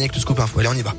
avec 0.00 0.14
le 0.14 0.20
scoop 0.20 0.38
info. 0.38 0.60
Allez, 0.60 0.68
on 0.68 0.74
y 0.74 0.82
va. 0.82 0.94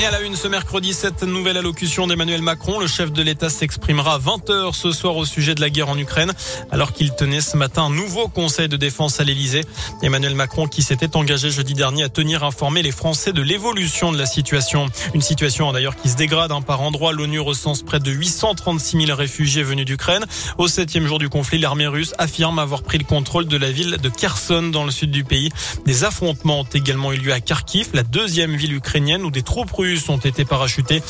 Et 0.00 0.04
à 0.04 0.10
la 0.10 0.20
une 0.22 0.34
ce 0.34 0.48
mercredi, 0.48 0.94
cette 0.94 1.22
nouvelle 1.22 1.56
allocution 1.56 2.06
d'Emmanuel 2.06 2.42
Macron, 2.42 2.80
le 2.80 2.86
chef 2.86 3.12
de 3.12 3.22
l'État 3.22 3.50
s'exprimera 3.50 4.14
à 4.14 4.18
20h 4.18 4.72
ce 4.72 4.90
soir 4.90 5.16
au 5.16 5.24
sujet 5.24 5.54
de 5.54 5.60
la 5.60 5.70
guerre 5.70 5.90
en 5.90 5.98
Ukraine, 5.98 6.32
alors 6.70 6.92
qu'il 6.92 7.14
tenait 7.14 7.40
ce 7.40 7.56
matin 7.56 7.84
un 7.84 7.90
nouveau 7.90 8.26
conseil 8.26 8.68
de 8.68 8.76
défense 8.76 9.20
à 9.20 9.24
l'Elysée. 9.24 9.64
Emmanuel 10.02 10.34
Macron 10.34 10.66
qui 10.66 10.82
s'était 10.82 11.14
engagé 11.14 11.50
jeudi 11.50 11.74
dernier 11.74 12.04
à 12.04 12.08
tenir 12.08 12.42
informer 12.42 12.82
les 12.82 12.90
Français 12.90 13.32
de 13.32 13.42
l'évolution 13.42 14.10
de 14.12 14.18
la 14.18 14.26
situation. 14.26 14.86
Une 15.14 15.20
situation 15.20 15.70
d'ailleurs 15.72 15.94
qui 15.94 16.08
se 16.08 16.16
dégrade 16.16 16.52
hein, 16.52 16.62
par 16.62 16.80
endroits. 16.80 17.12
L'ONU 17.12 17.38
recense 17.38 17.82
près 17.82 18.00
de 18.00 18.10
836 18.10 19.06
000 19.06 19.16
réfugiés 19.16 19.62
venus 19.62 19.84
d'Ukraine. 19.84 20.24
Au 20.58 20.68
septième 20.68 21.06
jour 21.06 21.18
du 21.18 21.28
conflit, 21.28 21.58
l'armée 21.58 21.86
russe 21.86 22.14
affirme 22.18 22.58
avoir 22.58 22.82
pris 22.82 22.98
le 22.98 23.04
contrôle 23.04 23.46
de 23.46 23.56
la 23.56 23.70
ville 23.70 23.98
de 23.98 24.08
Kherson 24.08 24.62
dans 24.72 24.84
le 24.84 24.90
sud 24.90 25.10
du 25.10 25.22
pays. 25.22 25.50
Des 25.84 26.04
affrontements 26.04 26.60
ont 26.60 26.68
également 26.72 27.12
eu 27.12 27.18
lieu 27.18 27.32
à 27.32 27.40
Kharkiv, 27.40 27.90
la 27.92 28.02
deuxième 28.02 28.56
ville 28.56 28.72
ukrainienne 28.74 29.22
où 29.22 29.30
des 29.30 29.42
troupes 29.42 29.70
russes 29.82 30.08
ont 30.08 30.18
été 30.18 30.44
parachutés. 30.44 31.02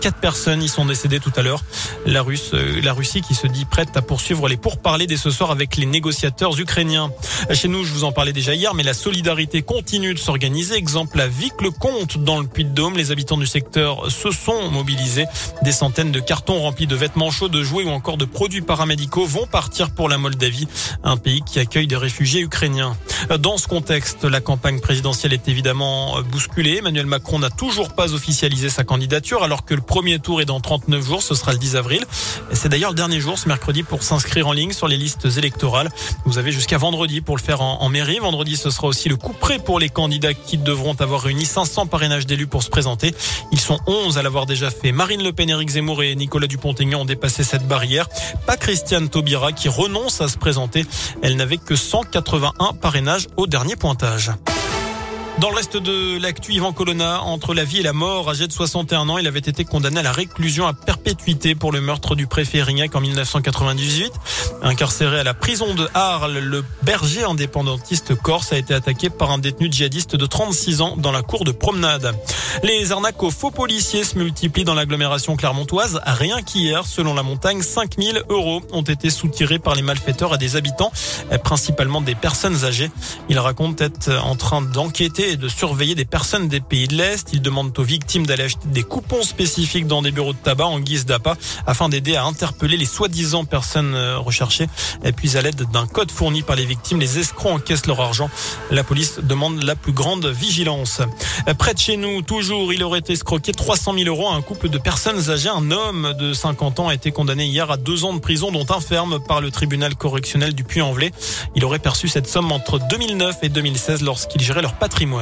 Quatre 0.00 0.18
personnes 0.18 0.62
y 0.62 0.68
sont 0.68 0.84
décédées 0.84 1.20
tout 1.20 1.32
à 1.36 1.42
l'heure. 1.42 1.62
Euh, 2.06 2.80
la 2.82 2.92
Russie 2.92 3.20
qui 3.20 3.34
se 3.34 3.46
dit 3.46 3.64
prête 3.64 3.96
à 3.96 4.02
poursuivre 4.02 4.48
les 4.48 4.56
pourparlers 4.56 5.06
dès 5.06 5.16
ce 5.16 5.30
soir 5.30 5.50
avec 5.50 5.76
les 5.76 5.86
négociateurs 5.86 6.58
ukrainiens. 6.58 7.10
Chez 7.52 7.68
nous, 7.68 7.84
je 7.84 7.92
vous 7.92 8.04
en 8.04 8.12
parlais 8.12 8.32
déjà 8.32 8.54
hier, 8.54 8.74
mais 8.74 8.82
la 8.82 8.94
solidarité 8.94 9.62
continue 9.62 10.14
de 10.14 10.18
s'organiser. 10.18 10.76
Exemple 10.76 11.20
à 11.20 11.28
Vic-le-Comte 11.28 12.18
dans 12.18 12.40
le 12.40 12.46
Puy-de-Dôme. 12.46 12.96
Les 12.96 13.12
habitants 13.12 13.36
du 13.36 13.46
secteur 13.46 14.10
se 14.10 14.30
sont 14.30 14.70
mobilisés. 14.70 15.26
Des 15.62 15.72
centaines 15.72 16.12
de 16.12 16.20
cartons 16.20 16.60
remplis 16.60 16.86
de 16.86 16.96
vêtements 16.96 17.30
chauds, 17.30 17.48
de 17.48 17.62
jouets 17.62 17.84
ou 17.84 17.90
encore 17.90 18.16
de 18.16 18.24
produits 18.24 18.62
paramédicaux 18.62 19.26
vont 19.26 19.46
partir 19.46 19.90
pour 19.90 20.08
la 20.08 20.18
Moldavie, 20.18 20.68
un 21.04 21.16
pays 21.16 21.42
qui 21.42 21.58
accueille 21.58 21.86
des 21.86 21.96
réfugiés 21.96 22.40
ukrainiens. 22.40 22.96
Dans 23.38 23.58
ce 23.58 23.66
contexte, 23.68 24.24
la 24.24 24.40
campagne 24.40 24.80
présidentielle 24.80 25.32
est 25.32 25.48
évidemment 25.48 26.20
bousculée. 26.22 26.76
Emmanuel 26.78 27.06
Macron 27.06 27.38
n'a 27.38 27.50
toujours 27.50 27.94
pas 27.94 28.12
officialisé 28.12 28.68
sa 28.68 28.84
candidature 28.84 29.42
alors 29.42 29.64
que 29.64 29.74
le 29.74 29.80
premier 29.80 30.18
tour 30.18 30.40
est 30.40 30.44
dans 30.44 30.60
39 30.60 31.04
jours, 31.04 31.22
ce 31.22 31.34
sera 31.34 31.52
le 31.52 31.58
10 31.58 31.76
avril. 31.76 32.04
C'est 32.52 32.68
d'ailleurs 32.68 32.90
le 32.90 32.96
dernier 32.96 33.20
jour 33.20 33.38
ce 33.38 33.48
mercredi 33.48 33.82
pour 33.82 34.02
s'inscrire 34.02 34.48
en 34.48 34.52
ligne 34.52 34.72
sur 34.72 34.88
les 34.88 34.96
listes 34.96 35.26
électorales. 35.38 35.90
Vous 36.24 36.38
avez 36.38 36.52
jusqu'à 36.52 36.78
vendredi 36.78 37.20
pour 37.20 37.36
le 37.36 37.42
faire 37.42 37.62
en, 37.62 37.80
en, 37.82 37.88
mairie. 37.88 38.18
Vendredi, 38.18 38.56
ce 38.56 38.70
sera 38.70 38.88
aussi 38.88 39.08
le 39.08 39.16
coup 39.16 39.32
près 39.32 39.58
pour 39.58 39.78
les 39.78 39.88
candidats 39.88 40.34
qui 40.34 40.58
devront 40.58 40.94
avoir 40.94 41.22
réuni 41.22 41.44
500 41.46 41.86
parrainages 41.86 42.26
d'élus 42.26 42.46
pour 42.46 42.62
se 42.62 42.70
présenter. 42.70 43.14
Ils 43.52 43.60
sont 43.60 43.78
11 43.86 44.18
à 44.18 44.22
l'avoir 44.22 44.46
déjà 44.46 44.70
fait. 44.70 44.92
Marine 44.92 45.22
Le 45.22 45.32
Pen, 45.32 45.48
Éric 45.48 45.70
Zemmour 45.70 46.02
et 46.02 46.14
Nicolas 46.14 46.46
Dupont-Aignan 46.46 47.00
ont 47.00 47.04
dépassé 47.04 47.44
cette 47.44 47.66
barrière. 47.66 48.08
Pas 48.46 48.56
Christiane 48.56 49.08
Taubira 49.08 49.52
qui 49.52 49.68
renonce 49.68 50.20
à 50.20 50.28
se 50.28 50.36
présenter. 50.38 50.84
Elle 51.22 51.36
n'avait 51.36 51.58
que 51.58 51.76
181 51.76 52.74
parrainages 52.74 53.05
au 53.36 53.46
dernier 53.46 53.76
pointage. 53.76 54.32
Dans 55.38 55.50
le 55.50 55.56
reste 55.56 55.76
de 55.76 56.18
l'actu, 56.18 56.54
Yvan 56.54 56.72
Colonna, 56.72 57.20
entre 57.20 57.52
la 57.52 57.64
vie 57.64 57.80
et 57.80 57.82
la 57.82 57.92
mort, 57.92 58.30
âgé 58.30 58.46
de 58.46 58.52
61 58.52 59.10
ans, 59.10 59.18
il 59.18 59.26
avait 59.26 59.38
été 59.38 59.66
condamné 59.66 60.00
à 60.00 60.02
la 60.02 60.12
réclusion 60.12 60.66
à 60.66 60.72
perpétuité 60.72 61.54
pour 61.54 61.72
le 61.72 61.82
meurtre 61.82 62.14
du 62.14 62.26
préfet 62.26 62.62
Rignac 62.62 62.96
en 62.96 63.02
1998. 63.02 64.12
Incarcéré 64.62 65.20
à 65.20 65.24
la 65.24 65.34
prison 65.34 65.74
de 65.74 65.86
Arles, 65.92 66.38
le 66.38 66.64
berger 66.84 67.24
indépendantiste 67.24 68.14
corse 68.14 68.54
a 68.54 68.56
été 68.56 68.72
attaqué 68.72 69.10
par 69.10 69.30
un 69.30 69.36
détenu 69.36 69.70
djihadiste 69.70 70.16
de 70.16 70.24
36 70.24 70.80
ans 70.80 70.96
dans 70.96 71.12
la 71.12 71.20
cour 71.20 71.44
de 71.44 71.52
promenade. 71.52 72.14
Les 72.62 72.90
arnaques 72.90 73.22
aux 73.22 73.30
faux 73.30 73.50
policiers 73.50 74.04
se 74.04 74.16
multiplient 74.16 74.64
dans 74.64 74.74
l'agglomération 74.74 75.36
clermontoise. 75.36 76.00
Rien 76.06 76.40
qu'hier, 76.40 76.86
selon 76.86 77.12
la 77.12 77.22
montagne, 77.22 77.60
5000 77.60 78.22
euros 78.30 78.62
ont 78.72 78.82
été 78.82 79.10
soutirés 79.10 79.58
par 79.58 79.74
les 79.74 79.82
malfaiteurs 79.82 80.32
à 80.32 80.38
des 80.38 80.56
habitants, 80.56 80.90
principalement 81.44 82.00
des 82.00 82.14
personnes 82.14 82.64
âgées. 82.64 82.90
Ils 83.28 83.38
racontent 83.38 83.84
être 83.84 84.10
en 84.24 84.36
train 84.36 84.62
d'enquêter 84.62 85.25
et 85.30 85.36
de 85.36 85.48
surveiller 85.48 85.94
des 85.94 86.04
personnes 86.04 86.48
des 86.48 86.60
pays 86.60 86.86
de 86.88 86.94
l'Est. 86.94 87.30
Ils 87.32 87.42
demandent 87.42 87.76
aux 87.78 87.82
victimes 87.82 88.26
d'aller 88.26 88.44
acheter 88.44 88.66
des 88.66 88.82
coupons 88.82 89.22
spécifiques 89.22 89.86
dans 89.86 90.02
des 90.02 90.10
bureaux 90.10 90.32
de 90.32 90.38
tabac 90.38 90.66
en 90.66 90.80
guise 90.80 91.06
d'appât 91.06 91.36
afin 91.66 91.88
d'aider 91.88 92.16
à 92.16 92.24
interpeller 92.24 92.76
les 92.76 92.86
soi-disant 92.86 93.44
personnes 93.44 93.94
euh, 93.94 94.18
recherchées. 94.18 94.66
Et 95.04 95.12
puis 95.12 95.36
à 95.36 95.42
l'aide 95.42 95.64
d'un 95.72 95.86
code 95.86 96.10
fourni 96.10 96.42
par 96.42 96.56
les 96.56 96.64
victimes, 96.64 97.00
les 97.00 97.18
escrocs 97.18 97.52
encaissent 97.52 97.86
leur 97.86 98.00
argent. 98.00 98.30
La 98.70 98.84
police 98.84 99.18
demande 99.22 99.62
la 99.62 99.74
plus 99.74 99.92
grande 99.92 100.26
vigilance. 100.26 101.00
Près 101.58 101.74
de 101.74 101.78
chez 101.78 101.96
nous, 101.96 102.22
toujours, 102.22 102.72
il 102.72 102.82
aurait 102.82 103.02
escroqué 103.08 103.52
300 103.52 103.94
000 103.94 104.08
euros 104.08 104.28
à 104.28 104.34
un 104.34 104.42
couple 104.42 104.68
de 104.68 104.78
personnes 104.78 105.30
âgées. 105.30 105.48
Un 105.48 105.70
homme 105.70 106.14
de 106.18 106.32
50 106.32 106.80
ans 106.80 106.88
a 106.88 106.94
été 106.94 107.12
condamné 107.12 107.46
hier 107.46 107.70
à 107.70 107.76
deux 107.76 108.04
ans 108.04 108.14
de 108.14 108.20
prison, 108.20 108.50
dont 108.52 108.66
un 108.70 108.80
ferme 108.80 109.20
par 109.20 109.40
le 109.40 109.50
tribunal 109.50 109.96
correctionnel 109.96 110.54
du 110.54 110.64
Puy-en-Velay. 110.64 111.12
Il 111.54 111.64
aurait 111.64 111.78
perçu 111.78 112.08
cette 112.08 112.26
somme 112.26 112.52
entre 112.52 112.78
2009 112.90 113.38
et 113.42 113.48
2016 113.48 114.02
lorsqu'il 114.02 114.40
gérait 114.40 114.62
leur 114.62 114.74
patrimoine. 114.74 115.15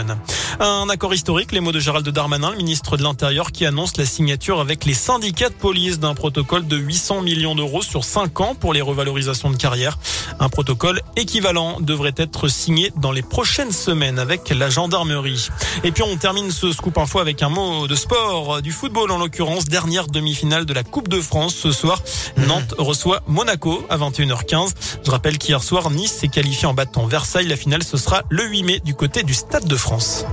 Un 0.61 0.89
accord 0.89 1.15
historique, 1.15 1.53
les 1.53 1.61
mots 1.61 1.73
de 1.73 1.81
Gérald 1.81 2.09
Darmanin, 2.09 2.51
le 2.51 2.57
ministre 2.57 2.97
de 2.97 3.03
l'Intérieur, 3.03 3.53
qui 3.53 3.67
annonce 3.67 3.97
la 3.97 4.07
signature 4.07 4.61
avec 4.61 4.85
les 4.85 4.95
syndicats 4.95 5.49
de 5.49 5.55
police 5.55 5.99
d'un 5.99 6.15
protocole 6.15 6.67
de 6.67 6.77
800 6.77 7.23
millions 7.23 7.55
d'euros 7.55 7.83
sur 7.83 8.05
5 8.05 8.41
ans 8.41 8.55
pour 8.55 8.73
les 8.73 8.81
revalorisations 8.81 9.51
de 9.51 9.57
carrière. 9.57 9.99
Un 10.41 10.49
protocole 10.49 11.01
équivalent 11.17 11.81
devrait 11.81 12.15
être 12.17 12.49
signé 12.49 12.93
dans 12.97 13.13
les 13.13 13.23
prochaines 13.23 13.73
semaines 13.73 14.19
avec 14.19 14.51
la 14.51 14.71
gendarmerie. 14.71 15.49
Et 15.83 15.93
puis 15.93 16.03
on 16.03 16.17
termine 16.17 16.51
ce 16.51 16.73
scoop 16.73 16.99
info 16.99 17.19
avec 17.19 17.43
un 17.43 17.49
mot 17.49 17.87
de 17.87 17.95
sport, 17.95 18.63
du 18.63 18.73
football 18.73 19.11
en 19.11 19.19
l'occurrence, 19.19 19.67
dernière 19.67 20.07
demi-finale 20.07 20.67
de 20.67 20.73
la 20.73 20.83
Coupe 20.83 21.09
de 21.09 21.21
France 21.21 21.55
ce 21.55 21.73
soir. 21.73 22.03
Nantes 22.37 22.75
reçoit 22.79 23.23
Monaco 23.27 23.85
à 23.91 23.97
21h15. 23.97 24.71
Je 25.05 25.11
rappelle 25.11 25.39
qu'hier 25.39 25.63
soir, 25.63 25.91
Nice 25.91 26.13
s'est 26.13 26.29
qualifié 26.29 26.67
en 26.67 26.75
battant 26.75 27.07
Versailles. 27.07 27.49
La 27.49 27.57
finale, 27.57 27.83
ce 27.83 27.97
sera 27.97 28.23
le 28.29 28.45
8 28.45 28.63
mai 28.63 28.81
du 28.85 28.95
côté 28.95 29.23
du 29.23 29.35
Stade 29.35 29.67
de 29.67 29.77
France. 29.85 30.25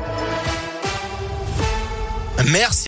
Merci. 2.46 2.80